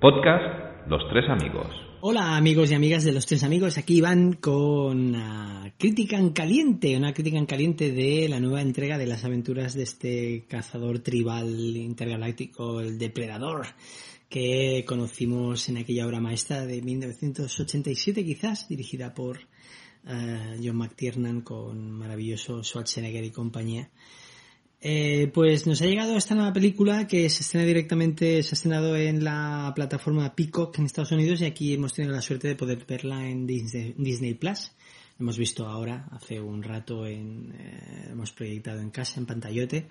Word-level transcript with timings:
Podcast 0.00 0.86
Los 0.86 1.02
Tres 1.10 1.24
Amigos. 1.28 1.66
Hola 2.02 2.36
amigos 2.36 2.70
y 2.70 2.74
amigas 2.74 3.02
de 3.02 3.10
Los 3.10 3.26
Tres 3.26 3.42
Amigos, 3.42 3.78
aquí 3.78 4.00
van 4.00 4.34
con 4.34 5.08
una 5.08 5.74
crítica 5.76 6.16
en 6.16 6.30
caliente, 6.30 6.96
una 6.96 7.12
crítica 7.12 7.36
en 7.36 7.46
caliente 7.46 7.90
de 7.90 8.28
la 8.28 8.38
nueva 8.38 8.62
entrega 8.62 8.96
de 8.96 9.08
las 9.08 9.24
aventuras 9.24 9.74
de 9.74 9.82
este 9.82 10.44
cazador 10.48 11.00
tribal 11.00 11.48
intergaláctico, 11.76 12.80
el 12.80 12.96
Depredador, 12.96 13.66
que 14.28 14.84
conocimos 14.86 15.68
en 15.68 15.78
aquella 15.78 16.06
obra 16.06 16.20
maestra 16.20 16.64
de 16.64 16.80
1987 16.80 18.24
quizás, 18.24 18.68
dirigida 18.68 19.12
por 19.14 19.38
uh, 19.38 20.62
John 20.62 20.76
McTiernan 20.76 21.40
con 21.40 21.90
maravilloso 21.90 22.62
Schwarzenegger 22.62 23.24
y 23.24 23.32
compañía. 23.32 23.90
Eh, 24.80 25.30
pues 25.34 25.66
nos 25.66 25.82
ha 25.82 25.86
llegado 25.86 26.16
esta 26.16 26.36
nueva 26.36 26.52
película 26.52 27.08
que 27.08 27.28
se 27.30 27.42
estrena 27.42 27.66
directamente, 27.66 28.42
se 28.42 28.50
ha 28.50 28.56
estrenado 28.56 28.96
en 28.96 29.24
la 29.24 29.72
plataforma 29.74 30.34
Peacock 30.36 30.78
en 30.78 30.86
Estados 30.86 31.10
Unidos 31.10 31.40
y 31.40 31.46
aquí 31.46 31.74
hemos 31.74 31.94
tenido 31.94 32.14
la 32.14 32.22
suerte 32.22 32.46
de 32.46 32.54
poder 32.54 32.84
verla 32.86 33.28
en 33.28 33.46
Disney, 33.46 33.94
Disney 33.98 34.34
Plus. 34.34 34.70
Hemos 35.18 35.36
visto 35.36 35.66
ahora, 35.66 36.06
hace 36.12 36.40
un 36.40 36.62
rato, 36.62 37.04
en, 37.04 37.52
eh, 37.58 38.08
hemos 38.12 38.30
proyectado 38.30 38.80
en 38.80 38.90
casa, 38.90 39.18
en 39.18 39.26
pantallote. 39.26 39.88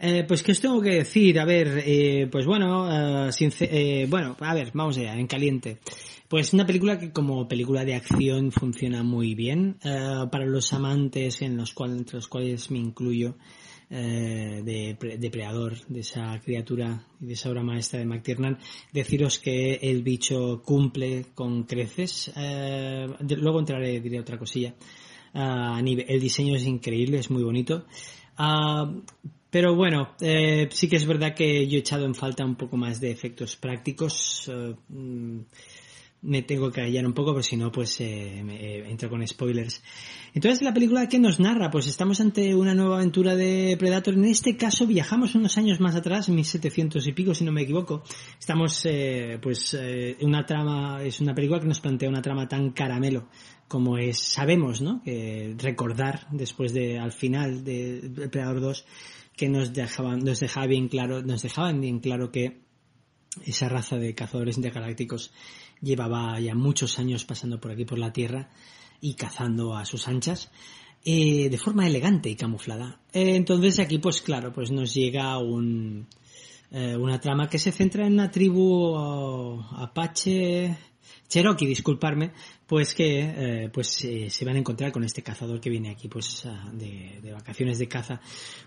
Eh, 0.00 0.24
pues 0.26 0.44
qué 0.44 0.52
os 0.52 0.60
tengo 0.60 0.80
que 0.80 0.90
decir, 0.90 1.40
a 1.40 1.44
ver, 1.44 1.82
eh, 1.84 2.28
pues 2.30 2.46
bueno, 2.46 2.88
eh, 3.30 4.06
bueno, 4.08 4.36
a 4.38 4.54
ver, 4.54 4.70
vamos 4.72 4.96
allá, 4.96 5.14
en 5.14 5.26
caliente. 5.26 5.78
Pues 6.28 6.52
una 6.52 6.64
película 6.64 6.98
que 6.98 7.10
como 7.10 7.48
película 7.48 7.84
de 7.84 7.94
acción 7.94 8.52
funciona 8.52 9.02
muy 9.02 9.34
bien 9.34 9.78
para 9.82 10.44
los 10.44 10.72
amantes 10.72 11.40
en 11.42 11.56
los 11.56 11.72
cuales, 11.72 11.96
entre 11.96 12.16
los 12.16 12.28
cuales 12.28 12.70
me 12.70 12.78
incluyo 12.78 13.36
eh, 13.90 14.62
de 14.64 15.16
depredador 15.18 15.78
de 15.86 16.00
esa 16.00 16.38
criatura 16.44 17.04
y 17.20 17.26
de 17.26 17.32
esa 17.32 17.50
obra 17.50 17.62
maestra 17.62 17.98
de 17.98 18.06
McTiernan, 18.06 18.58
deciros 18.92 19.38
que 19.38 19.74
el 19.74 20.02
bicho 20.02 20.62
cumple 20.62 21.26
con 21.34 21.64
creces. 21.64 22.30
Eh, 22.36 23.06
luego 23.20 23.60
entraré, 23.60 24.00
diré 24.00 24.20
otra 24.20 24.38
cosilla. 24.38 24.74
Uh, 25.34 25.78
el 25.78 26.20
diseño 26.20 26.56
es 26.56 26.66
increíble, 26.66 27.18
es 27.18 27.30
muy 27.30 27.42
bonito. 27.42 27.84
Uh, 28.38 29.02
pero 29.50 29.74
bueno, 29.74 30.14
eh, 30.20 30.68
sí 30.70 30.88
que 30.88 30.96
es 30.96 31.06
verdad 31.06 31.34
que 31.34 31.66
yo 31.66 31.76
he 31.76 31.80
echado 31.80 32.04
en 32.04 32.14
falta 32.14 32.44
un 32.44 32.56
poco 32.56 32.76
más 32.76 33.00
de 33.00 33.10
efectos 33.10 33.56
prácticos. 33.56 34.48
Uh, 34.48 35.42
me 36.22 36.42
tengo 36.42 36.70
que 36.70 36.82
callar 36.82 37.06
un 37.06 37.12
poco, 37.12 37.32
porque 37.32 37.48
si 37.48 37.56
no, 37.56 37.70
pues 37.70 38.00
eh, 38.00 38.42
eh, 38.48 38.84
entro 38.88 39.08
con 39.08 39.26
spoilers. 39.26 39.82
Entonces, 40.34 40.62
la 40.62 40.74
película 40.74 41.08
que 41.08 41.18
nos 41.18 41.38
narra, 41.38 41.70
pues 41.70 41.86
estamos 41.86 42.20
ante 42.20 42.54
una 42.54 42.74
nueva 42.74 42.96
aventura 42.96 43.36
de 43.36 43.76
Predator. 43.78 44.14
En 44.14 44.24
este 44.24 44.56
caso, 44.56 44.86
viajamos 44.86 45.34
unos 45.34 45.56
años 45.58 45.80
más 45.80 45.94
atrás, 45.94 46.28
1700 46.28 47.06
y 47.06 47.12
pico, 47.12 47.34
si 47.34 47.44
no 47.44 47.52
me 47.52 47.62
equivoco. 47.62 48.02
Estamos, 48.38 48.84
eh, 48.84 49.38
pues, 49.40 49.76
eh, 49.80 50.16
una 50.22 50.44
trama, 50.44 51.02
es 51.02 51.20
una 51.20 51.34
película 51.34 51.60
que 51.60 51.68
nos 51.68 51.80
plantea 51.80 52.08
una 52.08 52.22
trama 52.22 52.48
tan 52.48 52.70
caramelo 52.70 53.28
como 53.68 53.98
es, 53.98 54.18
sabemos, 54.18 54.80
¿no? 54.80 55.02
Que 55.02 55.54
recordar 55.58 56.26
después 56.30 56.72
de, 56.72 56.98
al 56.98 57.12
final 57.12 57.64
de 57.64 58.28
Predator 58.32 58.62
2, 58.62 58.86
que 59.36 59.48
nos 59.50 59.74
dejaban, 59.74 60.20
nos 60.20 60.40
dejaba 60.40 60.66
bien 60.66 60.88
claro, 60.88 61.22
nos 61.22 61.42
dejaban 61.42 61.80
bien 61.80 62.00
claro 62.00 62.32
que 62.32 62.67
esa 63.44 63.68
raza 63.68 63.96
de 63.96 64.14
cazadores 64.14 64.56
intergalácticos 64.56 65.32
llevaba 65.80 66.38
ya 66.40 66.54
muchos 66.54 66.98
años 66.98 67.24
pasando 67.24 67.60
por 67.60 67.72
aquí 67.72 67.84
por 67.84 67.98
la 67.98 68.12
Tierra 68.12 68.50
y 69.00 69.14
cazando 69.14 69.76
a 69.76 69.84
sus 69.84 70.08
anchas 70.08 70.50
eh, 71.04 71.48
de 71.48 71.58
forma 71.58 71.86
elegante 71.86 72.28
y 72.28 72.36
camuflada. 72.36 73.00
Eh, 73.12 73.36
entonces 73.36 73.78
aquí 73.78 73.98
pues 73.98 74.20
claro, 74.20 74.52
pues 74.52 74.70
nos 74.70 74.92
llega 74.94 75.38
un, 75.38 76.06
eh, 76.70 76.96
una 76.96 77.20
trama 77.20 77.48
que 77.48 77.58
se 77.58 77.72
centra 77.72 78.06
en 78.06 78.14
una 78.14 78.30
tribu 78.30 78.96
uh, 78.96 79.62
apache 79.76 80.76
Cherokee, 81.28 81.66
disculparme, 81.66 82.32
pues 82.66 82.94
que 82.94 83.20
eh, 83.20 83.70
pues 83.72 84.04
eh, 84.04 84.30
se 84.30 84.44
van 84.44 84.56
a 84.56 84.58
encontrar 84.58 84.92
con 84.92 85.04
este 85.04 85.22
cazador 85.22 85.60
que 85.60 85.70
viene 85.70 85.90
aquí 85.90 86.08
pues 86.08 86.46
de, 86.72 87.20
de, 87.22 87.32
vacaciones 87.32 87.78
de 87.78 87.88
caza. 87.88 88.20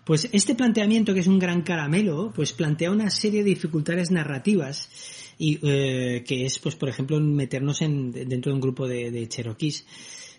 Pues 0.05 0.29
este 0.31 0.55
planteamiento 0.55 1.13
que 1.13 1.21
es 1.21 1.27
un 1.27 1.39
gran 1.39 1.61
caramelo, 1.61 2.31
pues 2.35 2.53
plantea 2.53 2.91
una 2.91 3.09
serie 3.09 3.43
de 3.43 3.49
dificultades 3.49 4.11
narrativas 4.11 4.89
y 5.37 5.59
eh, 5.63 6.23
que 6.27 6.45
es 6.45 6.59
pues 6.59 6.75
por 6.75 6.89
ejemplo 6.89 7.19
meternos 7.19 7.81
en, 7.81 8.11
dentro 8.11 8.51
de 8.51 8.55
un 8.55 8.61
grupo 8.61 8.87
de, 8.87 9.09
de 9.09 9.27
Cherokees 9.27 9.85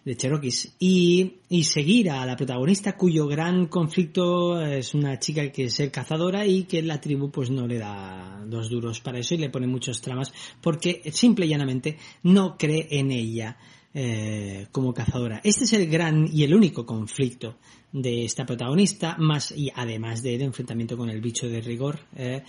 de 0.05 0.17
Cherokees 0.17 0.75
y, 0.81 1.35
y, 1.49 1.65
seguir 1.65 2.11
a 2.11 2.27
la 2.27 2.37
protagonista 2.37 2.97
cuyo 2.97 3.27
gran 3.27 3.67
conflicto 3.67 4.61
es 4.61 4.95
una 4.95 5.19
chica 5.19 5.53
que 5.53 5.67
es 5.67 5.75
ser 5.75 5.93
cazadora 5.93 6.45
y 6.45 6.65
que 6.65 6.83
la 6.83 7.01
tribu 7.01 7.31
pues 7.31 7.51
no 7.51 7.67
le 7.67 7.79
da 7.79 8.43
dos 8.47 8.69
duros 8.69 9.01
para 9.01 9.21
eso 9.21 9.35
y 9.35 9.39
le 9.39 9.51
pone 9.51 9.67
muchos 9.67 10.01
tramas 10.01 10.33
porque 10.61 11.03
simple 11.13 11.47
y 11.47 11.51
llanamente 11.51 11.99
no 12.25 12.57
cree 12.59 12.89
en 12.91 13.13
ella 13.13 13.57
eh, 13.95 14.67
como 14.73 14.95
cazadora. 14.95 15.41
Este 15.45 15.65
es 15.65 15.73
el 15.75 15.87
gran 15.87 16.27
y 16.33 16.45
el 16.45 16.55
único 16.55 16.85
conflicto 16.87 17.59
de 17.93 18.25
esta 18.25 18.47
protagonista, 18.47 19.17
más 19.19 19.53
y 19.53 19.71
además 19.75 20.23
del 20.23 20.43
enfrentamiento 20.43 20.97
con 20.97 21.11
el 21.11 21.21
bicho 21.21 21.49
de 21.49 21.61
rigor. 21.61 22.01
Eh, 22.17 22.43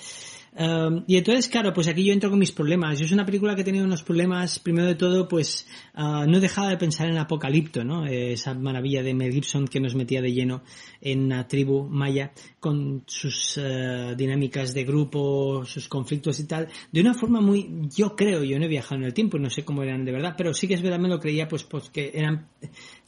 Um, 0.55 1.03
y 1.07 1.17
entonces, 1.17 1.47
claro, 1.47 1.73
pues 1.73 1.87
aquí 1.87 2.05
yo 2.05 2.13
entro 2.13 2.29
con 2.29 2.37
mis 2.37 2.51
problemas. 2.51 2.99
Yo 2.99 3.05
es 3.05 3.11
una 3.11 3.25
película 3.25 3.55
que 3.55 3.61
he 3.61 3.63
tenido 3.63 3.85
unos 3.85 4.03
problemas, 4.03 4.59
primero 4.59 4.87
de 4.87 4.95
todo, 4.95 5.27
pues 5.27 5.67
uh, 5.95 6.25
no 6.27 6.39
dejaba 6.39 6.69
de 6.69 6.77
pensar 6.77 7.09
en 7.09 7.17
Apocalipto, 7.17 7.83
¿no? 7.83 8.05
Esa 8.05 8.53
maravilla 8.53 9.01
de 9.01 9.13
Mel 9.15 9.33
Gibson 9.33 9.67
que 9.67 9.79
nos 9.79 9.95
metía 9.95 10.21
de 10.21 10.31
lleno 10.31 10.61
en 11.01 11.29
la 11.29 11.47
tribu 11.47 11.87
maya 11.89 12.33
con 12.59 13.03
sus 13.07 13.57
uh, 13.57 14.15
dinámicas 14.15 14.73
de 14.73 14.83
grupo, 14.83 15.65
sus 15.65 15.87
conflictos 15.87 16.39
y 16.39 16.45
tal, 16.45 16.67
de 16.91 17.01
una 17.01 17.15
forma 17.15 17.41
muy, 17.41 17.87
yo 17.95 18.15
creo, 18.15 18.43
yo 18.43 18.59
no 18.59 18.65
he 18.65 18.69
viajado 18.69 19.01
en 19.01 19.05
el 19.05 19.13
tiempo, 19.13 19.39
no 19.39 19.49
sé 19.49 19.65
cómo 19.65 19.81
eran 19.81 20.05
de 20.05 20.11
verdad, 20.11 20.35
pero 20.37 20.53
sí 20.53 20.67
que 20.67 20.75
es 20.75 20.81
verdad, 20.81 20.99
me 20.99 21.09
lo 21.09 21.19
creía, 21.19 21.47
pues, 21.47 21.63
pues 21.63 21.89
que 21.89 22.11
eran, 22.13 22.47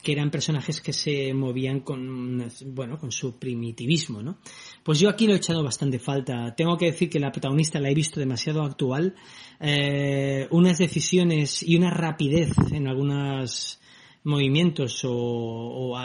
que 0.02 0.12
eran 0.12 0.30
personajes 0.30 0.80
que 0.80 0.92
se 0.92 1.32
movían 1.32 1.80
con, 1.80 2.25
bueno, 2.66 2.98
con 2.98 3.12
su 3.12 3.38
primitivismo, 3.38 4.22
¿no? 4.22 4.38
Pues 4.82 4.98
yo 5.00 5.08
aquí 5.08 5.26
lo 5.26 5.34
he 5.34 5.36
echado 5.36 5.62
bastante 5.62 5.98
falta. 5.98 6.54
Tengo 6.54 6.76
que 6.76 6.86
decir 6.86 7.10
que 7.10 7.20
la 7.20 7.32
protagonista 7.32 7.80
la 7.80 7.90
he 7.90 7.94
visto 7.94 8.20
demasiado 8.20 8.62
actual. 8.62 9.14
Eh, 9.60 10.46
unas 10.50 10.78
decisiones 10.78 11.62
y 11.62 11.76
una 11.76 11.90
rapidez 11.90 12.52
en 12.72 12.88
algunos 12.88 13.80
movimientos 14.24 15.02
o, 15.04 15.96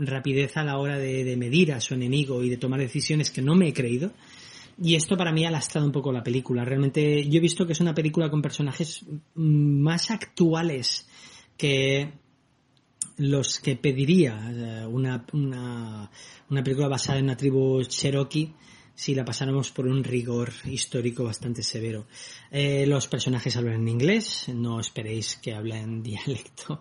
rapidez 0.00 0.56
a 0.56 0.64
la 0.64 0.78
hora 0.78 0.98
de, 0.98 1.24
de, 1.24 1.36
medir 1.36 1.72
a 1.72 1.80
su 1.80 1.94
enemigo 1.94 2.42
y 2.42 2.50
de 2.50 2.58
tomar 2.58 2.80
decisiones 2.80 3.30
que 3.30 3.42
no 3.42 3.54
me 3.54 3.68
he 3.68 3.72
creído. 3.72 4.12
Y 4.82 4.94
esto 4.94 5.16
para 5.16 5.32
mí 5.32 5.44
ha 5.44 5.50
lastrado 5.50 5.86
un 5.86 5.92
poco 5.92 6.12
la 6.12 6.22
película. 6.22 6.64
Realmente 6.64 7.28
yo 7.28 7.38
he 7.38 7.40
visto 7.40 7.66
que 7.66 7.72
es 7.72 7.80
una 7.80 7.94
película 7.94 8.30
con 8.30 8.42
personajes 8.42 9.04
más 9.34 10.10
actuales 10.10 11.08
que 11.56 12.12
los 13.22 13.60
que 13.60 13.76
pediría 13.76 14.50
eh, 14.50 14.86
una, 14.86 15.24
una, 15.32 16.10
una 16.50 16.62
película 16.62 16.88
basada 16.88 17.18
en 17.18 17.24
una 17.24 17.36
tribu 17.36 17.82
cherokee 17.84 18.52
si 18.94 19.14
la 19.14 19.24
pasáramos 19.24 19.70
por 19.70 19.86
un 19.86 20.04
rigor 20.04 20.50
histórico 20.64 21.24
bastante 21.24 21.62
severo. 21.62 22.06
Eh, 22.50 22.86
los 22.86 23.08
personajes 23.08 23.56
hablan 23.56 23.80
en 23.82 23.88
inglés, 23.88 24.46
no 24.54 24.80
esperéis 24.80 25.36
que 25.36 25.54
hablen 25.54 26.02
dialecto 26.02 26.80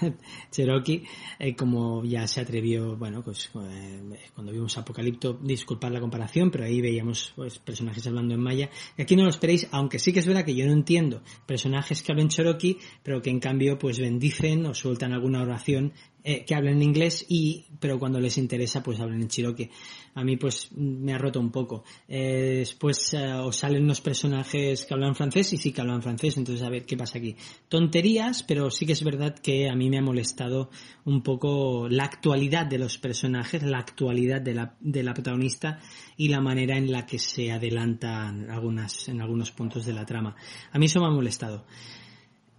Cherokee, 0.50 1.04
eh, 1.38 1.54
como 1.54 2.04
ya 2.04 2.26
se 2.26 2.40
atrevió, 2.40 2.96
bueno, 2.96 3.22
pues 3.22 3.50
eh, 3.54 4.18
cuando 4.34 4.52
vimos 4.52 4.76
Apocalipto, 4.76 5.34
disculpar 5.34 5.92
la 5.92 6.00
comparación, 6.00 6.50
pero 6.50 6.64
ahí 6.64 6.80
veíamos 6.80 7.32
pues, 7.36 7.58
personajes 7.58 8.06
hablando 8.06 8.34
en 8.34 8.40
maya. 8.40 8.70
Y 8.96 9.02
aquí 9.02 9.16
no 9.16 9.24
lo 9.24 9.30
esperéis, 9.30 9.68
aunque 9.70 9.98
sí 9.98 10.12
que 10.12 10.20
es 10.20 10.26
verdad 10.26 10.44
que 10.44 10.54
yo 10.54 10.66
no 10.66 10.72
entiendo 10.72 11.22
personajes 11.46 12.02
que 12.02 12.12
hablen 12.12 12.28
Cherokee, 12.28 12.78
pero 13.02 13.22
que 13.22 13.30
en 13.30 13.40
cambio 13.40 13.78
pues 13.78 13.98
bendicen 13.98 14.66
o 14.66 14.74
sueltan 14.74 15.12
alguna 15.12 15.42
oración 15.42 15.92
eh, 16.24 16.44
que 16.44 16.54
hablen 16.54 16.76
en 16.76 16.82
inglés 16.82 17.26
y 17.28 17.66
pero 17.80 17.98
cuando 17.98 18.20
les 18.20 18.38
interesa 18.38 18.82
pues 18.82 19.00
hablen 19.00 19.22
en 19.22 19.28
Cherokee 19.28 19.70
a 20.14 20.22
mí 20.22 20.36
pues 20.36 20.70
me 20.72 21.14
ha 21.14 21.18
roto 21.18 21.40
un 21.40 21.50
poco. 21.50 21.84
Eh, 22.06 22.56
después 22.58 23.14
eh, 23.14 23.32
os 23.32 23.56
salen 23.56 23.84
unos 23.84 24.00
personajes 24.00 24.84
que 24.84 24.94
hablan 24.94 25.14
francés 25.14 25.52
y 25.52 25.56
sí 25.56 25.72
que 25.72 25.80
hablan 25.80 26.02
francés 26.02 26.36
entonces 26.36 26.64
a 26.64 26.70
ver 26.70 26.84
qué 26.84 26.96
pasa 26.96 27.18
aquí. 27.18 27.34
Tonterías 27.68 28.42
pero 28.42 28.70
sí 28.70 28.86
que 28.86 28.92
es 28.92 29.02
verdad 29.02 29.34
que 29.34 29.68
a 29.68 29.74
mí 29.74 29.90
me 29.90 29.98
ha 29.98 30.02
molestado 30.02 30.70
un 31.04 31.22
poco 31.22 31.88
la 31.88 32.04
actualidad 32.04 32.66
de 32.66 32.78
los 32.78 32.98
personajes 32.98 33.62
la 33.62 33.78
actualidad 33.78 34.40
de 34.40 34.54
la, 34.54 34.76
de 34.80 35.02
la 35.02 35.14
protagonista 35.14 35.80
y 36.16 36.28
la 36.28 36.40
manera 36.40 36.76
en 36.76 36.92
la 36.92 37.06
que 37.06 37.18
se 37.18 37.50
adelantan 37.50 38.50
algunas 38.50 39.08
en 39.08 39.20
algunos 39.20 39.50
puntos 39.50 39.86
de 39.86 39.92
la 39.92 40.04
trama. 40.04 40.36
A 40.70 40.78
mí 40.78 40.86
eso 40.86 41.00
me 41.00 41.06
ha 41.06 41.10
molestado 41.10 41.64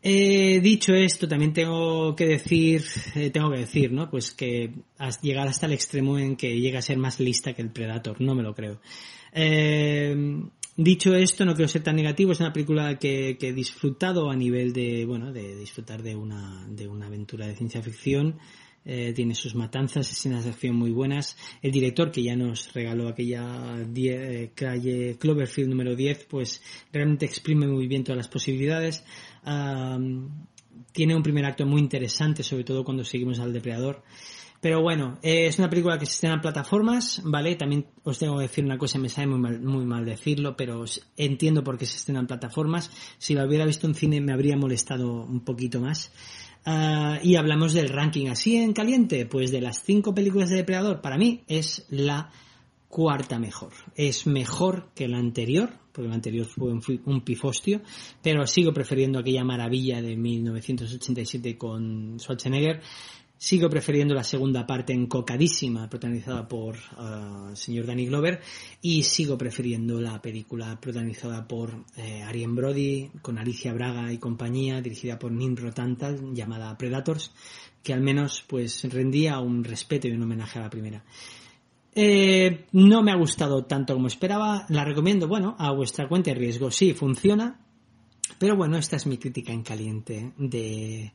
eh, 0.05 0.59
dicho 0.61 0.93
esto, 0.93 1.29
también 1.29 1.53
tengo 1.53 2.13
que 2.13 2.27
decir, 2.27 2.83
eh, 3.15 3.29
tengo 3.29 3.49
que 3.49 3.59
decir, 3.59 3.93
¿no? 3.93 4.09
Pues 4.09 4.31
que 4.31 4.73
has 4.97 5.21
llegado 5.21 5.47
hasta 5.47 5.65
el 5.65 5.71
extremo 5.71 6.19
en 6.19 6.35
que 6.35 6.59
llega 6.59 6.79
a 6.79 6.81
ser 6.81 6.97
más 6.97 7.21
lista 7.21 7.53
que 7.53 7.61
el 7.61 7.71
Predator, 7.71 8.19
no 8.19 8.35
me 8.35 8.43
lo 8.43 8.53
creo. 8.53 8.81
Eh, 9.31 10.13
dicho 10.75 11.15
esto, 11.15 11.45
no 11.45 11.55
quiero 11.55 11.69
ser 11.69 11.83
tan 11.83 11.95
negativo, 11.95 12.33
es 12.33 12.41
una 12.41 12.51
película 12.51 12.99
que, 12.99 13.37
que, 13.39 13.47
he 13.47 13.53
disfrutado 13.53 14.29
a 14.29 14.35
nivel 14.35 14.73
de, 14.73 15.05
bueno, 15.05 15.31
de 15.31 15.55
disfrutar 15.55 16.03
de 16.03 16.15
una, 16.15 16.67
de 16.67 16.89
una 16.89 17.05
aventura 17.05 17.47
de 17.47 17.55
ciencia 17.55 17.81
ficción. 17.81 18.39
Eh, 18.85 19.13
tiene 19.15 19.33
sus 19.33 19.55
matanzas, 19.55 20.11
escenas 20.11 20.43
de 20.43 20.49
acción 20.49 20.75
muy 20.75 20.91
buenas. 20.91 21.37
El 21.61 21.71
director 21.71 22.11
que 22.11 22.23
ya 22.23 22.35
nos 22.35 22.73
regaló 22.73 23.07
aquella 23.07 23.77
die, 23.87 24.51
calle 24.53 25.17
Cloverfield 25.17 25.69
número 25.69 25.95
10, 25.95 26.25
pues 26.25 26.61
realmente 26.91 27.25
exprime 27.25 27.67
muy 27.67 27.87
bien 27.87 28.03
todas 28.03 28.17
las 28.17 28.27
posibilidades. 28.27 29.03
Um, 29.45 30.29
tiene 30.91 31.15
un 31.15 31.23
primer 31.23 31.45
acto 31.45 31.65
muy 31.65 31.79
interesante, 31.79 32.43
sobre 32.43 32.63
todo 32.63 32.83
cuando 32.83 33.03
seguimos 33.05 33.39
al 33.39 33.53
depredador. 33.53 34.03
Pero 34.63 34.81
bueno, 34.81 35.19
eh, 35.21 35.47
es 35.47 35.59
una 35.59 35.69
película 35.69 35.99
que 35.99 36.05
se 36.05 36.13
estrena 36.13 36.35
en 36.35 36.41
plataformas, 36.41 37.21
¿vale? 37.25 37.55
También 37.55 37.87
os 38.03 38.17
tengo 38.17 38.37
que 38.37 38.43
decir 38.43 38.63
una 38.63 38.77
cosa, 38.77 38.97
me 38.97 39.09
sabe 39.09 39.27
muy 39.27 39.39
mal, 39.39 39.59
muy 39.59 39.85
mal 39.85 40.05
decirlo, 40.05 40.55
pero 40.55 40.85
entiendo 41.17 41.65
por 41.65 41.77
qué 41.77 41.85
se 41.85 41.97
estrena 41.97 42.21
en 42.21 42.27
plataformas. 42.27 42.89
Si 43.17 43.33
la 43.33 43.45
hubiera 43.45 43.65
visto 43.65 43.87
en 43.87 43.93
cine 43.93 44.21
me 44.21 44.31
habría 44.31 44.55
molestado 44.55 45.25
un 45.25 45.41
poquito 45.41 45.81
más. 45.81 46.13
Uh, 46.65 47.19
y 47.21 47.35
hablamos 47.35 47.73
del 47.73 47.89
ranking 47.89 48.27
así 48.27 48.55
en 48.55 48.71
caliente, 48.71 49.25
pues 49.25 49.51
de 49.51 49.59
las 49.59 49.83
cinco 49.83 50.15
películas 50.15 50.49
de 50.49 50.57
Depredador, 50.57 51.01
para 51.01 51.17
mí 51.17 51.43
es 51.47 51.85
la 51.89 52.29
cuarta 52.87 53.37
mejor. 53.37 53.73
Es 53.95 54.27
mejor 54.27 54.91
que 54.95 55.07
la 55.07 55.17
anterior, 55.17 55.71
porque 55.91 56.07
la 56.07 56.15
anterior 56.15 56.45
fue 56.45 56.71
un, 56.71 56.81
un, 57.05 57.21
pifostio, 57.21 57.81
pero 58.21 58.47
sigo 58.47 58.71
prefiriendo 58.71 59.19
aquella 59.19 59.43
maravilla 59.43 60.01
de 60.01 60.15
1987 60.15 61.57
con 61.57 62.17
Schwarzenegger. 62.19 62.81
Sigo 63.43 63.69
prefiriendo 63.69 64.13
la 64.13 64.23
segunda 64.23 64.65
parte 64.65 64.93
encocadísima, 64.93 65.89
protagonizada 65.89 66.47
por 66.47 66.75
uh, 66.75 67.49
el 67.49 67.57
señor 67.57 67.85
Danny 67.85 68.05
Glover, 68.05 68.39
y 68.81 69.03
sigo 69.03 69.37
prefiriendo 69.37 69.99
la 69.99 70.21
película 70.21 70.79
protagonizada 70.79 71.45
por 71.45 71.83
eh, 71.97 72.23
Arjen 72.23 72.55
Brody, 72.55 73.11
con 73.21 73.37
Alicia 73.37 73.73
Braga 73.73 74.13
y 74.13 74.17
compañía, 74.17 74.79
dirigida 74.79 75.19
por 75.19 75.33
Nin 75.33 75.57
Rotantal, 75.57 76.33
llamada 76.33 76.77
Predators, 76.77 77.33
que 77.83 77.91
al 77.91 77.99
menos 77.99 78.45
pues 78.47 78.81
rendía 78.85 79.37
un 79.39 79.65
respeto 79.65 80.07
y 80.07 80.11
un 80.11 80.23
homenaje 80.23 80.59
a 80.59 80.61
la 80.61 80.69
primera. 80.69 81.03
Eh, 81.93 82.67
no 82.71 83.03
me 83.03 83.11
ha 83.11 83.17
gustado 83.17 83.65
tanto 83.65 83.93
como 83.93 84.07
esperaba. 84.07 84.65
La 84.69 84.85
recomiendo, 84.85 85.27
bueno, 85.27 85.57
a 85.59 85.73
vuestra 85.73 86.07
cuenta 86.07 86.31
de 86.31 86.37
riesgo. 86.37 86.71
Sí, 86.71 86.93
funciona. 86.93 87.59
Pero 88.39 88.55
bueno, 88.55 88.77
esta 88.77 88.95
es 88.95 89.05
mi 89.05 89.17
crítica 89.17 89.51
en 89.51 89.63
caliente 89.63 90.31
de 90.37 91.11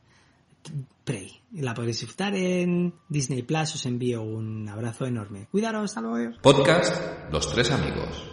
Prey. 1.03 1.41
La 1.53 1.73
podéis 1.73 1.99
disfrutar 1.99 2.35
en 2.35 2.93
Disney 3.07 3.43
Plus. 3.43 3.75
Os 3.75 3.85
envío 3.85 4.21
un 4.21 4.67
abrazo 4.69 5.05
enorme. 5.05 5.47
Cuidaros, 5.51 5.85
hasta 5.85 6.01
luego. 6.01 6.35
Podcast 6.41 7.31
Los 7.31 7.51
Tres 7.51 7.71
Amigos. 7.71 8.23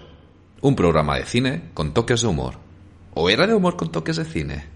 Un 0.60 0.76
programa 0.76 1.16
de 1.16 1.24
cine 1.24 1.70
con 1.74 1.94
toques 1.94 2.22
de 2.22 2.28
humor. 2.28 2.58
¿O 3.14 3.30
era 3.30 3.46
de 3.46 3.54
humor 3.54 3.76
con 3.76 3.90
toques 3.90 4.16
de 4.16 4.24
cine? 4.24 4.75